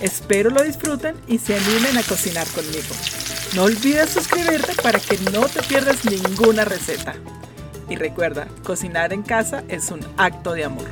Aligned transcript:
Espero 0.00 0.50
lo 0.50 0.62
disfruten 0.62 1.16
y 1.26 1.38
se 1.38 1.56
animen 1.56 1.96
a 1.96 2.02
cocinar 2.02 2.46
conmigo. 2.48 2.94
No 3.54 3.64
olvides 3.64 4.10
suscribirte 4.10 4.74
para 4.82 4.98
que 4.98 5.18
no 5.32 5.46
te 5.46 5.62
pierdas 5.62 6.04
ninguna 6.04 6.64
receta. 6.64 7.14
Y 7.88 7.96
recuerda, 7.96 8.48
cocinar 8.64 9.12
en 9.12 9.22
casa 9.22 9.62
es 9.68 9.90
un 9.90 10.00
acto 10.16 10.52
de 10.52 10.64
amor. 10.64 10.88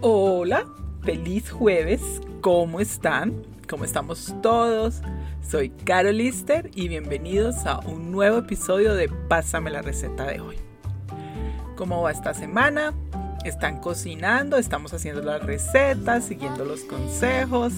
Hola, 0.00 0.66
feliz 1.04 1.50
jueves, 1.50 2.00
¿cómo 2.40 2.80
están? 2.80 3.46
¿Cómo 3.68 3.84
estamos 3.84 4.34
todos? 4.42 5.02
Soy 5.48 5.70
Carol 5.70 6.16
Lister 6.16 6.70
y 6.74 6.88
bienvenidos 6.88 7.66
a 7.66 7.78
un 7.80 8.10
nuevo 8.10 8.38
episodio 8.38 8.94
de 8.94 9.08
Pásame 9.08 9.70
la 9.70 9.82
receta 9.82 10.24
de 10.24 10.40
hoy. 10.40 10.69
¿Cómo 11.80 12.02
va 12.02 12.10
esta 12.10 12.34
semana? 12.34 12.92
¿Están 13.42 13.80
cocinando? 13.80 14.58
¿Estamos 14.58 14.92
haciendo 14.92 15.22
las 15.22 15.42
recetas? 15.42 16.26
¿Siguiendo 16.26 16.66
los 16.66 16.80
consejos? 16.80 17.72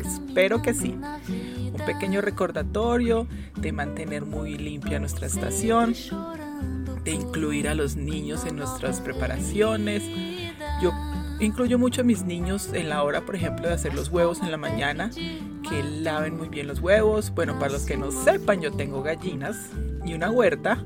Espero 0.00 0.62
que 0.62 0.72
sí. 0.72 0.98
Un 0.98 1.82
pequeño 1.84 2.22
recordatorio 2.22 3.26
de 3.56 3.72
mantener 3.72 4.24
muy 4.24 4.56
limpia 4.56 4.98
nuestra 5.00 5.26
estación, 5.26 5.94
de 7.04 7.10
incluir 7.10 7.68
a 7.68 7.74
los 7.74 7.96
niños 7.96 8.46
en 8.46 8.56
nuestras 8.56 9.02
preparaciones. 9.02 10.02
Yo 10.80 10.92
Incluyo 11.38 11.78
mucho 11.78 12.00
a 12.00 12.04
mis 12.04 12.22
niños 12.24 12.70
en 12.72 12.88
la 12.88 13.02
hora, 13.02 13.26
por 13.26 13.36
ejemplo, 13.36 13.68
de 13.68 13.74
hacer 13.74 13.94
los 13.94 14.08
huevos 14.08 14.40
en 14.40 14.50
la 14.50 14.56
mañana, 14.56 15.10
que 15.68 15.82
laven 15.82 16.38
muy 16.38 16.48
bien 16.48 16.66
los 16.66 16.80
huevos. 16.80 17.30
Bueno, 17.30 17.58
para 17.58 17.72
los 17.72 17.84
que 17.84 17.98
no 17.98 18.10
sepan, 18.10 18.62
yo 18.62 18.72
tengo 18.72 19.02
gallinas 19.02 19.68
y 20.06 20.14
una 20.14 20.30
huerta, 20.30 20.82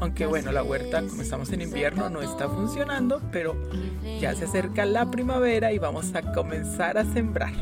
aunque 0.00 0.26
bueno, 0.26 0.52
la 0.52 0.62
huerta, 0.62 1.02
como 1.02 1.22
estamos 1.22 1.52
en 1.52 1.62
invierno, 1.62 2.10
no 2.10 2.22
está 2.22 2.48
funcionando, 2.48 3.20
pero 3.32 3.56
ya 4.20 4.34
se 4.34 4.44
acerca 4.44 4.84
la 4.84 5.10
primavera 5.10 5.72
y 5.72 5.78
vamos 5.78 6.14
a 6.14 6.22
comenzar 6.32 6.98
a 6.98 7.04
sembrar. 7.04 7.52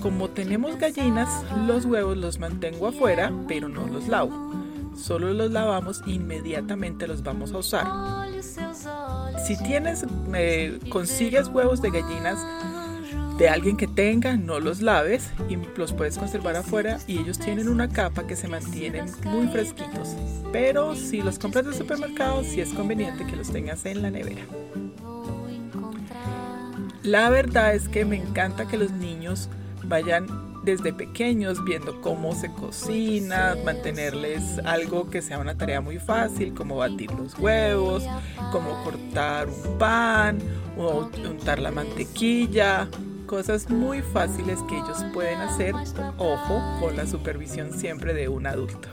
Como 0.00 0.30
tenemos 0.30 0.78
gallinas, 0.78 1.28
los 1.66 1.84
huevos 1.84 2.16
los 2.16 2.38
mantengo 2.38 2.88
afuera, 2.88 3.32
pero 3.46 3.68
no 3.68 3.86
los 3.86 4.08
lavo. 4.08 4.50
Solo 4.96 5.32
los 5.32 5.50
lavamos 5.50 6.02
inmediatamente 6.06 7.06
los 7.06 7.22
vamos 7.22 7.52
a 7.52 7.58
usar. 7.58 7.86
Si 9.46 9.56
tienes, 9.62 10.04
eh, 10.34 10.78
consigues 10.90 11.48
huevos 11.48 11.80
de 11.82 11.90
gallinas 11.90 12.38
de 13.40 13.48
alguien 13.48 13.78
que 13.78 13.86
tenga, 13.86 14.36
no 14.36 14.60
los 14.60 14.82
laves 14.82 15.30
y 15.48 15.56
los 15.78 15.94
puedes 15.94 16.18
conservar 16.18 16.56
afuera 16.56 16.98
y 17.06 17.20
ellos 17.20 17.38
tienen 17.38 17.70
una 17.70 17.88
capa 17.88 18.26
que 18.26 18.36
se 18.36 18.48
mantienen 18.48 19.06
muy 19.24 19.48
fresquitos. 19.48 20.14
Pero 20.52 20.94
si 20.94 21.22
los 21.22 21.38
compras 21.38 21.64
de 21.64 21.72
supermercado, 21.72 22.44
sí 22.44 22.60
es 22.60 22.74
conveniente 22.74 23.24
que 23.24 23.36
los 23.36 23.50
tengas 23.50 23.86
en 23.86 24.02
la 24.02 24.10
nevera. 24.10 24.42
La 27.02 27.30
verdad 27.30 27.74
es 27.74 27.88
que 27.88 28.04
me 28.04 28.16
encanta 28.16 28.68
que 28.68 28.76
los 28.76 28.90
niños 28.90 29.48
vayan 29.84 30.26
desde 30.62 30.92
pequeños 30.92 31.64
viendo 31.64 31.98
cómo 32.02 32.34
se 32.34 32.52
cocina, 32.52 33.56
mantenerles 33.64 34.58
algo 34.66 35.08
que 35.08 35.22
sea 35.22 35.38
una 35.38 35.54
tarea 35.54 35.80
muy 35.80 35.98
fácil, 35.98 36.52
como 36.52 36.76
batir 36.76 37.10
los 37.12 37.38
huevos, 37.38 38.04
como 38.52 38.84
cortar 38.84 39.48
un 39.48 39.78
pan 39.78 40.38
o 40.76 41.08
untar 41.26 41.58
la 41.58 41.70
mantequilla, 41.70 42.86
cosas 43.30 43.70
muy 43.70 44.02
fáciles 44.02 44.58
que 44.68 44.76
ellos 44.76 45.04
pueden 45.14 45.38
hacer, 45.38 45.72
ojo, 46.18 46.60
con 46.80 46.96
la 46.96 47.06
supervisión 47.06 47.72
siempre 47.72 48.12
de 48.12 48.28
un 48.28 48.44
adulto. 48.44 48.88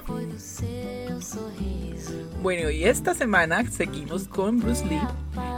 Bueno, 2.44 2.70
y 2.70 2.84
esta 2.84 3.16
semana 3.16 3.68
seguimos 3.72 4.28
con 4.28 4.60
Bruce 4.60 4.86
Lee. 4.86 5.02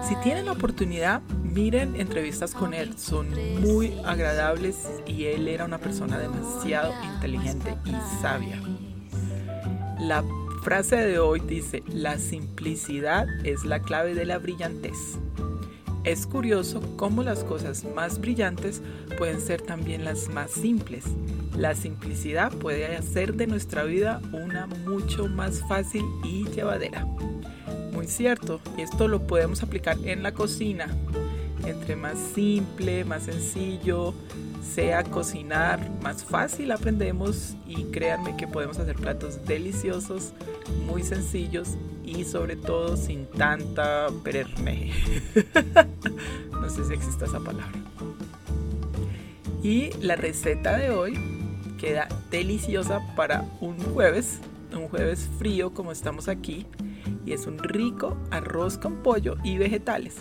Si 0.08 0.16
tienen 0.24 0.46
la 0.46 0.54
oportunidad, 0.54 1.22
miren 1.44 1.98
entrevistas 1.98 2.54
con 2.54 2.74
él, 2.74 2.98
son 2.98 3.28
muy 3.60 4.00
agradables 4.06 4.88
y 5.06 5.26
él 5.26 5.50
era 5.50 5.66
una 5.66 5.80
persona 5.80 6.18
demasiado 6.18 6.94
inteligente 7.16 7.76
y 7.84 7.92
sabia. 8.22 8.62
La 10.00 10.24
frase 10.64 10.96
de 10.96 11.20
hoy 11.20 11.42
dice, 11.42 11.84
la 11.90 12.18
simplicidad 12.18 13.28
es 13.44 13.66
la 13.66 13.82
clave 13.82 14.16
de 14.16 14.24
la 14.24 14.38
brillantez. 14.38 15.18
Es 16.04 16.26
curioso 16.26 16.82
cómo 16.96 17.24
las 17.24 17.44
cosas 17.44 17.84
más 17.96 18.20
brillantes 18.20 18.82
pueden 19.18 19.42
ser 19.42 19.62
también 19.62 20.06
las 20.06 20.30
más 20.30 20.50
simples. 20.52 21.06
La 21.58 21.76
simplicidad 21.76 22.52
puede 22.54 22.96
hacer 22.96 23.36
de 23.36 23.48
nuestra 23.48 23.84
vida 23.84 24.22
una 24.32 24.68
mucho 24.86 25.28
más 25.28 25.62
fácil 25.68 26.06
y 26.24 26.48
llevadera. 26.50 27.06
Muy 27.94 28.08
cierto, 28.08 28.62
y 28.78 28.82
esto 28.82 29.10
lo 29.10 29.28
podemos 29.28 29.62
aplicar 29.62 29.98
en 30.06 30.24
la 30.24 30.34
cocina. 30.34 30.88
Entre 31.70 31.96
más 31.96 32.18
simple, 32.34 33.06
más 33.06 33.24
sencillo 33.24 34.16
sea 34.64 35.04
cocinar, 35.04 35.80
más 36.02 36.24
fácil 36.24 36.72
aprendemos 36.72 37.56
y 37.68 37.84
créanme 37.86 38.36
que 38.38 38.48
podemos 38.48 38.80
hacer 38.80 38.96
platos 38.96 39.46
deliciosos, 39.46 40.34
muy 40.86 41.04
sencillos 41.04 41.76
y 42.04 42.24
sobre 42.24 42.56
todo 42.56 42.98
sin 42.98 43.28
tanta 43.28 44.08
perermeje. 44.24 45.22
no 46.52 46.70
sé 46.70 46.86
si 46.86 46.94
existe 46.94 47.26
esa 47.26 47.40
palabra. 47.40 47.80
Y 49.62 49.92
la 50.02 50.16
receta 50.16 50.76
de 50.76 50.90
hoy 50.90 51.20
queda 51.80 52.08
deliciosa 52.32 53.00
para 53.16 53.46
un 53.62 53.78
jueves, 53.78 54.40
un 54.74 54.88
jueves 54.88 55.30
frío 55.38 55.74
como 55.74 55.92
estamos 55.92 56.30
aquí, 56.30 56.66
y 57.26 57.34
es 57.34 57.48
un 57.48 57.58
rico 57.60 58.18
arroz 58.32 58.78
con 58.78 59.04
pollo 59.04 59.36
y 59.44 59.58
vegetales. 59.58 60.18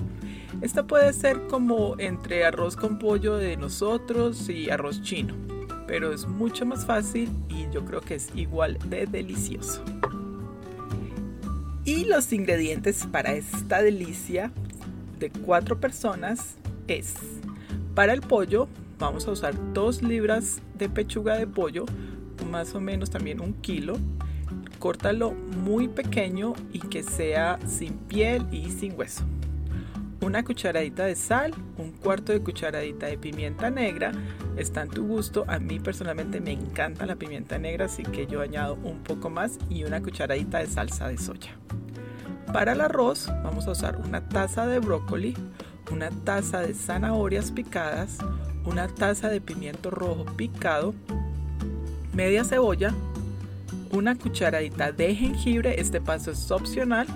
Esta 0.60 0.86
puede 0.86 1.12
ser 1.12 1.46
como 1.46 1.98
entre 1.98 2.44
arroz 2.44 2.76
con 2.76 2.98
pollo 2.98 3.36
de 3.36 3.56
nosotros 3.56 4.48
y 4.48 4.70
arroz 4.70 5.02
chino, 5.02 5.34
pero 5.86 6.12
es 6.12 6.26
mucho 6.26 6.66
más 6.66 6.86
fácil 6.86 7.30
y 7.48 7.66
yo 7.72 7.84
creo 7.84 8.00
que 8.00 8.16
es 8.16 8.28
igual 8.34 8.78
de 8.88 9.06
delicioso. 9.06 9.82
Y 11.84 12.04
los 12.04 12.32
ingredientes 12.32 13.06
para 13.10 13.32
esta 13.32 13.82
delicia 13.82 14.52
de 15.18 15.30
cuatro 15.30 15.80
personas 15.80 16.56
es, 16.86 17.14
para 17.94 18.12
el 18.12 18.20
pollo 18.20 18.68
vamos 18.98 19.26
a 19.26 19.30
usar 19.30 19.54
dos 19.72 20.02
libras 20.02 20.60
de 20.76 20.88
pechuga 20.88 21.36
de 21.36 21.46
pollo, 21.46 21.86
más 22.50 22.74
o 22.74 22.80
menos 22.80 23.10
también 23.10 23.40
un 23.40 23.54
kilo. 23.54 23.96
Córtalo 24.78 25.32
muy 25.32 25.88
pequeño 25.88 26.54
y 26.72 26.80
que 26.80 27.02
sea 27.02 27.58
sin 27.66 27.94
piel 27.94 28.46
y 28.52 28.70
sin 28.70 28.98
hueso 28.98 29.24
una 30.20 30.44
cucharadita 30.44 31.06
de 31.06 31.14
sal, 31.14 31.54
un 31.76 31.92
cuarto 31.92 32.32
de 32.32 32.40
cucharadita 32.40 33.06
de 33.06 33.18
pimienta 33.18 33.70
negra, 33.70 34.12
está 34.56 34.82
en 34.82 34.90
tu 34.90 35.06
gusto. 35.06 35.44
A 35.48 35.58
mí 35.58 35.78
personalmente 35.78 36.40
me 36.40 36.52
encanta 36.52 37.06
la 37.06 37.16
pimienta 37.16 37.58
negra, 37.58 37.86
así 37.86 38.02
que 38.02 38.26
yo 38.26 38.40
añado 38.40 38.74
un 38.82 39.02
poco 39.02 39.30
más 39.30 39.58
y 39.70 39.84
una 39.84 40.02
cucharadita 40.02 40.58
de 40.58 40.66
salsa 40.66 41.08
de 41.08 41.18
soya. 41.18 41.56
Para 42.52 42.72
el 42.72 42.80
arroz 42.80 43.28
vamos 43.44 43.66
a 43.66 43.72
usar 43.72 43.96
una 43.96 44.28
taza 44.28 44.66
de 44.66 44.80
brócoli, 44.80 45.34
una 45.92 46.10
taza 46.10 46.60
de 46.60 46.74
zanahorias 46.74 47.52
picadas, 47.52 48.18
una 48.64 48.88
taza 48.88 49.28
de 49.28 49.40
pimiento 49.40 49.90
rojo 49.90 50.24
picado, 50.36 50.94
media 52.12 52.44
cebolla, 52.44 52.92
una 53.92 54.16
cucharadita 54.16 54.92
de 54.92 55.14
jengibre, 55.14 55.80
este 55.80 56.00
paso 56.00 56.30
es 56.30 56.50
opcional, 56.50 57.06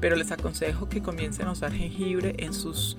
pero 0.00 0.16
les 0.16 0.32
aconsejo 0.32 0.88
que 0.88 1.02
comiencen 1.02 1.46
a 1.46 1.52
usar 1.52 1.72
jengibre 1.72 2.34
en 2.38 2.52
sus 2.52 2.96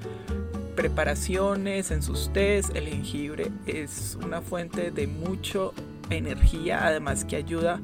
preparaciones, 0.75 1.91
en 1.91 2.01
sus 2.03 2.31
tés. 2.33 2.69
El 2.73 2.87
jengibre 2.87 3.51
es 3.65 4.17
una 4.23 4.41
fuente 4.41 4.91
de 4.91 5.07
mucha 5.07 5.69
energía, 6.09 6.85
además 6.85 7.25
que 7.25 7.35
ayuda 7.35 7.81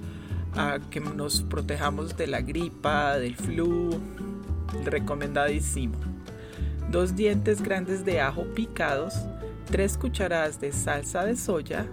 a 0.56 0.80
que 0.92 1.00
nos 1.00 1.42
protejamos 1.42 2.16
de 2.16 2.28
la 2.28 2.42
gripa, 2.42 3.18
del 3.18 3.36
flu, 3.36 4.00
recomendadísimo. 4.86 5.96
Dos 6.92 7.16
dientes 7.16 7.62
grandes 7.62 8.06
de 8.06 8.22
ajo 8.22 8.44
picados, 8.54 9.16
tres 9.66 9.98
cucharadas 9.98 10.62
de 10.62 10.72
salsa 10.72 11.26
de 11.26 11.36
soya, 11.36 11.88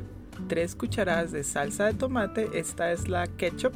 tres 0.48 0.74
cucharadas 0.74 1.32
de 1.32 1.44
salsa 1.44 1.86
de 1.86 1.94
tomate, 1.94 2.50
esta 2.54 2.92
es 2.92 3.08
la 3.08 3.26
ketchup 3.26 3.72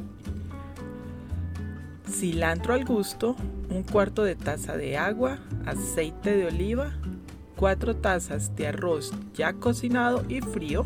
cilantro 2.09 2.73
al 2.73 2.85
gusto, 2.85 3.35
un 3.69 3.83
cuarto 3.83 4.23
de 4.23 4.35
taza 4.35 4.77
de 4.77 4.97
agua, 4.97 5.39
aceite 5.65 6.35
de 6.35 6.45
oliva, 6.47 6.93
cuatro 7.55 7.95
tazas 7.95 8.55
de 8.55 8.67
arroz 8.67 9.11
ya 9.33 9.53
cocinado 9.53 10.23
y 10.29 10.41
frío 10.41 10.85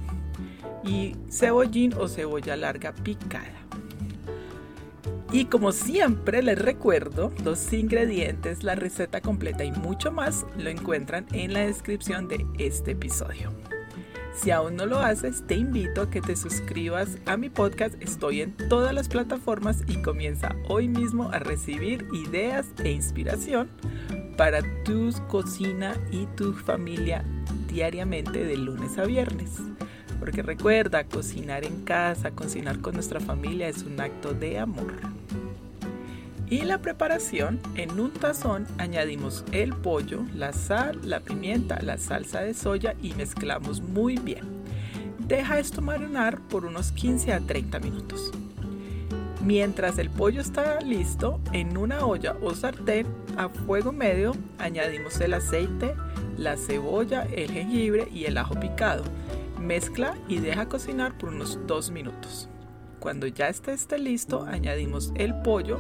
y 0.83 1.15
cebollín 1.29 1.93
o 1.93 2.07
cebolla 2.07 2.55
larga 2.55 2.93
picada. 2.93 3.59
Y 5.31 5.45
como 5.45 5.71
siempre 5.71 6.41
les 6.41 6.57
recuerdo, 6.57 7.31
los 7.43 7.71
ingredientes, 7.71 8.63
la 8.63 8.73
receta 8.73 9.21
completa 9.21 9.63
y 9.63 9.71
mucho 9.71 10.11
más 10.11 10.45
lo 10.57 10.71
encuentran 10.71 11.27
en 11.33 11.53
la 11.53 11.59
descripción 11.59 12.27
de 12.27 12.47
este 12.57 12.91
episodio. 12.91 13.51
Si 14.33 14.51
aún 14.51 14.75
no 14.75 14.85
lo 14.85 14.99
haces, 14.99 15.43
te 15.45 15.55
invito 15.55 16.01
a 16.01 16.09
que 16.09 16.21
te 16.21 16.35
suscribas 16.35 17.17
a 17.25 17.35
mi 17.35 17.49
podcast. 17.49 17.95
Estoy 18.01 18.41
en 18.41 18.55
todas 18.69 18.93
las 18.93 19.09
plataformas 19.09 19.83
y 19.87 20.01
comienza 20.01 20.55
hoy 20.67 20.87
mismo 20.87 21.29
a 21.31 21.39
recibir 21.39 22.07
ideas 22.13 22.67
e 22.83 22.91
inspiración 22.91 23.69
para 24.37 24.61
tu 24.83 25.11
cocina 25.27 25.95
y 26.11 26.25
tu 26.37 26.53
familia 26.53 27.25
diariamente 27.67 28.45
de 28.45 28.55
lunes 28.55 28.97
a 28.97 29.03
viernes. 29.03 29.57
Porque 30.19 30.41
recuerda, 30.41 31.03
cocinar 31.03 31.65
en 31.65 31.83
casa, 31.83 32.31
cocinar 32.31 32.79
con 32.79 32.93
nuestra 32.93 33.19
familia 33.19 33.67
es 33.67 33.83
un 33.83 33.99
acto 33.99 34.33
de 34.33 34.59
amor. 34.59 35.19
Y 36.50 36.63
la 36.63 36.80
preparación, 36.80 37.60
en 37.75 38.00
un 38.00 38.12
tazón 38.12 38.66
añadimos 38.80 39.46
el 39.51 39.75
pollo, 39.75 40.25
la 40.34 40.51
sal, 40.51 41.00
la 41.04 41.19
pimienta, 41.19 41.80
la 41.84 42.00
salsa 42.00 42.42
de 42.42 42.56
soya 42.56 42.96
y 43.04 43.13
mezclamos 43.13 43.81
muy 43.81 44.18
bien. 44.18 44.46
Deja 45.19 45.60
esto 45.60 45.84
marinar 45.84 46.40
por 46.42 46.66
unos 46.66 46.92
15 46.92 47.34
a 47.34 47.40
30 47.40 47.80
minutos. 47.80 48.31
Mientras 49.46 50.00
el 50.00 50.10
pollo 50.10 50.42
está 50.42 50.81
listo, 50.81 51.40
en 51.54 51.78
una 51.78 52.04
olla 52.04 52.36
o 52.42 52.56
sartén 52.56 53.06
a 53.38 53.48
fuego 53.48 53.92
medio 53.92 54.36
añadimos 54.57 55.22
el 55.22 55.36
aceite, 55.36 55.94
la 56.36 56.57
cebolla, 56.57 57.28
el 57.31 57.51
jengibre 57.51 58.10
y 58.12 58.25
el 58.25 58.40
ajo 58.40 58.60
picado. 58.60 59.04
Mezcla 59.62 60.16
y 60.28 60.40
deja 60.40 60.68
cocinar 60.68 61.16
por 61.16 61.30
unos 61.30 61.60
2 61.68 61.92
minutos. 61.92 62.50
Cuando 63.00 63.28
ya 63.28 63.50
esté, 63.50 63.74
esté 63.74 64.00
listo, 64.00 64.46
añadimos 64.46 65.13
el 65.16 65.36
pollo 65.42 65.80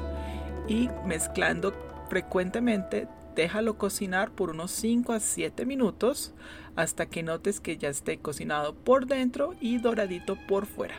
y 0.69 0.89
mezclando 1.05 1.73
frecuentemente 2.09 3.07
déjalo 3.35 3.77
cocinar 3.77 4.31
por 4.31 4.51
unos 4.51 4.71
5 4.71 5.13
a 5.13 5.19
7 5.19 5.65
minutos 5.65 6.33
hasta 6.75 7.07
que 7.07 7.23
notes 7.23 7.59
que 7.59 7.77
ya 7.77 7.89
esté 7.89 8.19
cocinado 8.19 8.75
por 8.75 9.07
dentro 9.07 9.55
y 9.59 9.79
doradito 9.79 10.37
por 10.47 10.65
fuera. 10.65 10.95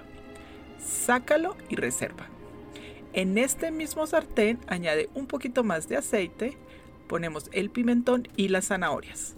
Sácalo 0.78 1.56
y 1.68 1.76
reserva. 1.76 2.26
En 3.12 3.38
este 3.38 3.70
mismo 3.70 4.06
sartén 4.06 4.58
añade 4.66 5.08
un 5.14 5.26
poquito 5.26 5.64
más 5.64 5.88
de 5.88 5.96
aceite, 5.96 6.56
ponemos 7.08 7.50
el 7.52 7.70
pimentón 7.70 8.28
y 8.36 8.48
las 8.48 8.68
zanahorias. 8.68 9.34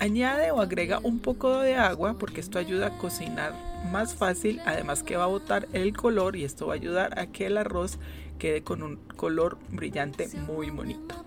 Añade 0.00 0.50
o 0.50 0.60
agrega 0.60 1.00
un 1.02 1.18
poco 1.18 1.58
de 1.58 1.74
agua 1.74 2.18
porque 2.18 2.40
esto 2.40 2.58
ayuda 2.58 2.88
a 2.88 2.98
cocinar 2.98 3.52
más 3.90 4.14
fácil, 4.14 4.60
además 4.66 5.02
que 5.02 5.16
va 5.16 5.24
a 5.24 5.28
botar 5.28 5.68
el 5.72 5.96
color 5.96 6.36
y 6.36 6.44
esto 6.44 6.66
va 6.66 6.74
a 6.74 6.76
ayudar 6.76 7.18
a 7.18 7.26
que 7.28 7.46
el 7.46 7.56
arroz 7.56 7.98
quede 8.38 8.62
con 8.62 8.82
un 8.82 8.96
color 9.16 9.58
brillante 9.70 10.28
muy 10.46 10.70
bonito. 10.70 11.24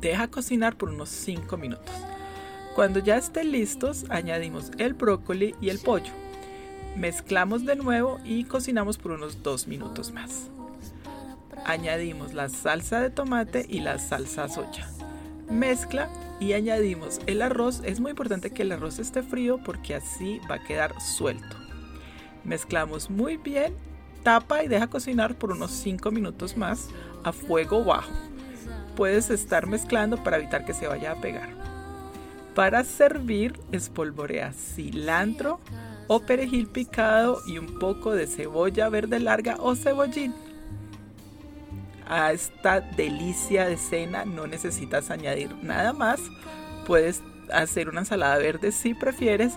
Deja 0.00 0.28
cocinar 0.28 0.76
por 0.76 0.90
unos 0.90 1.08
5 1.08 1.56
minutos. 1.56 1.94
Cuando 2.74 2.98
ya 2.98 3.16
estén 3.16 3.52
listos, 3.52 4.04
añadimos 4.10 4.70
el 4.78 4.94
brócoli 4.94 5.54
y 5.60 5.70
el 5.70 5.78
pollo. 5.78 6.12
Mezclamos 6.96 7.64
de 7.64 7.76
nuevo 7.76 8.18
y 8.24 8.44
cocinamos 8.44 8.98
por 8.98 9.12
unos 9.12 9.42
2 9.42 9.66
minutos 9.66 10.12
más. 10.12 10.48
Añadimos 11.64 12.32
la 12.32 12.48
salsa 12.48 13.00
de 13.00 13.10
tomate 13.10 13.66
y 13.68 13.80
la 13.80 13.98
salsa 13.98 14.48
soya. 14.48 14.88
Mezcla 15.50 16.08
y 16.38 16.52
añadimos 16.52 17.20
el 17.26 17.42
arroz. 17.42 17.80
Es 17.84 17.98
muy 17.98 18.10
importante 18.10 18.50
que 18.50 18.62
el 18.62 18.72
arroz 18.72 18.98
esté 18.98 19.22
frío 19.22 19.58
porque 19.64 19.94
así 19.94 20.40
va 20.50 20.56
a 20.56 20.64
quedar 20.64 21.00
suelto. 21.00 21.56
Mezclamos 22.44 23.10
muy 23.10 23.36
bien 23.36 23.74
Tapa 24.26 24.64
y 24.64 24.66
deja 24.66 24.88
cocinar 24.88 25.36
por 25.36 25.52
unos 25.52 25.70
5 25.70 26.10
minutos 26.10 26.56
más 26.56 26.88
a 27.22 27.30
fuego 27.30 27.84
bajo. 27.84 28.10
Puedes 28.96 29.30
estar 29.30 29.68
mezclando 29.68 30.20
para 30.20 30.38
evitar 30.38 30.64
que 30.64 30.74
se 30.74 30.88
vaya 30.88 31.12
a 31.12 31.20
pegar. 31.20 31.50
Para 32.52 32.82
servir, 32.82 33.56
espolvorea 33.70 34.52
cilantro 34.52 35.60
o 36.08 36.18
perejil 36.22 36.66
picado 36.66 37.40
y 37.46 37.58
un 37.58 37.78
poco 37.78 38.14
de 38.14 38.26
cebolla 38.26 38.88
verde 38.88 39.20
larga 39.20 39.58
o 39.60 39.76
cebollín. 39.76 40.34
A 42.08 42.32
esta 42.32 42.80
delicia 42.80 43.66
de 43.66 43.76
cena 43.76 44.24
no 44.24 44.48
necesitas 44.48 45.12
añadir 45.12 45.54
nada 45.62 45.92
más. 45.92 46.18
Puedes 46.84 47.22
hacer 47.52 47.88
una 47.88 48.00
ensalada 48.00 48.38
verde 48.38 48.72
si 48.72 48.92
prefieres 48.92 49.56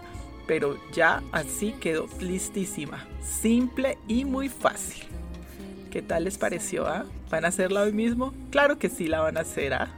pero 0.50 0.80
ya 0.92 1.22
así 1.31 1.74
quedó 1.74 2.07
listísima. 2.19 3.06
Simple 3.22 4.00
y 4.07 4.25
muy 4.25 4.50
fácil. 4.50 5.04
¿Qué 5.92 6.01
tal 6.01 6.24
les 6.24 6.40
pareció? 6.40 6.88
Ah? 6.88 7.06
¿Van 7.30 7.46
a 7.46 7.50
hacerla 7.50 7.84
hoy 7.84 7.94
mismo? 7.94 8.34
Claro 8.50 8.80
que 8.80 8.90
sí 8.90 9.07
la 9.07 9.19
van 9.19 9.38
a 9.38 9.42
hacer. 9.42 9.75
¿ah? 9.75 9.90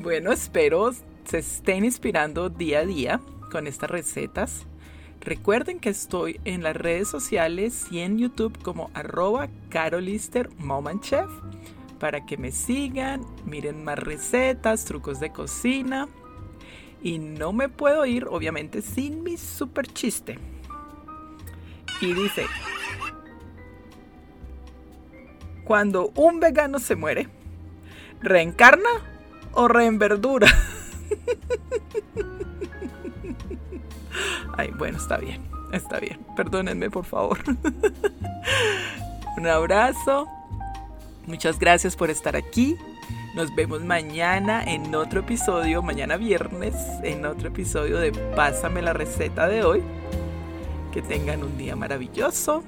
Bueno, 0.00 0.32
espero 0.32 0.90
se 1.24 1.38
estén 1.38 1.84
inspirando 1.84 2.48
día 2.50 2.80
a 2.80 2.84
día 2.84 3.20
con 3.52 3.68
estas 3.68 3.88
recetas. 3.88 4.66
Recuerden 5.20 5.78
que 5.78 5.90
estoy 5.90 6.40
en 6.44 6.64
las 6.64 6.74
redes 6.74 7.06
sociales 7.06 7.86
y 7.92 8.00
en 8.00 8.18
YouTube 8.18 8.60
como 8.62 8.90
arroba 8.94 9.48
carolister 9.68 10.50
para 12.00 12.26
que 12.26 12.36
me 12.36 12.50
sigan, 12.50 13.24
miren 13.44 13.84
más 13.84 13.98
recetas, 14.00 14.86
trucos 14.86 15.20
de 15.20 15.30
cocina 15.30 16.08
y 17.02 17.18
no 17.18 17.52
me 17.52 17.68
puedo 17.68 18.04
ir, 18.06 18.26
obviamente, 18.26 18.82
sin 18.82 19.22
mi 19.22 19.36
super 19.36 19.86
chiste. 19.86 20.38
Y 22.00 22.14
dice, 22.14 22.46
cuando 25.64 26.12
un 26.14 26.40
vegano 26.40 26.78
se 26.78 26.96
muere, 26.96 27.28
¿reencarna 28.20 28.88
o 29.52 29.68
reenverdura? 29.68 30.48
Ay, 34.56 34.70
bueno, 34.76 34.98
está 34.98 35.16
bien, 35.18 35.42
está 35.72 35.98
bien. 36.00 36.18
Perdónenme, 36.36 36.90
por 36.90 37.04
favor. 37.04 37.38
Un 39.36 39.46
abrazo. 39.46 40.26
Muchas 41.26 41.58
gracias 41.58 41.96
por 41.96 42.10
estar 42.10 42.36
aquí. 42.36 42.76
Nos 43.34 43.54
vemos 43.54 43.82
mañana 43.82 44.64
en 44.64 44.92
otro 44.92 45.20
episodio, 45.20 45.82
mañana 45.82 46.16
viernes, 46.16 46.74
en 47.04 47.24
otro 47.24 47.46
episodio 47.46 47.98
de 47.98 48.10
Pásame 48.10 48.82
la 48.82 48.92
receta 48.92 49.46
de 49.46 49.62
hoy. 49.62 49.82
Que 50.92 51.00
tengan 51.00 51.44
un 51.44 51.56
día 51.56 51.76
maravilloso, 51.76 52.64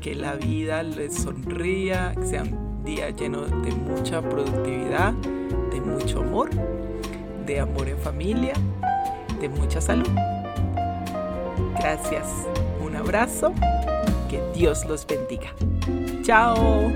que 0.00 0.16
la 0.16 0.34
vida 0.34 0.82
les 0.82 1.14
sonría, 1.14 2.14
que 2.16 2.26
sea 2.26 2.42
un 2.42 2.82
día 2.82 3.10
lleno 3.10 3.42
de 3.42 3.70
mucha 3.70 4.20
productividad, 4.20 5.12
de 5.70 5.80
mucho 5.80 6.18
amor, 6.18 6.50
de 7.46 7.60
amor 7.60 7.88
en 7.88 7.98
familia, 7.98 8.54
de 9.40 9.48
mucha 9.48 9.80
salud. 9.80 10.10
Gracias, 11.78 12.26
un 12.84 12.96
abrazo, 12.96 13.52
que 14.28 14.42
Dios 14.52 14.84
los 14.84 15.06
bendiga. 15.06 15.54
Chao. 16.22 16.90